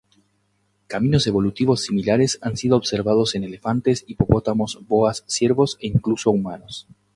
Caminos 0.87 1.27
evolutivos 1.27 1.83
similares 1.83 2.39
han 2.41 2.57
sido 2.57 2.75
observados 2.75 3.35
en 3.35 3.43
elefantes, 3.43 4.03
hipopótamos, 4.07 4.79
boas, 4.87 5.23
ciervos 5.27 5.77
e 5.79 5.85
incluso 5.85 6.31
humanos. 6.31 6.87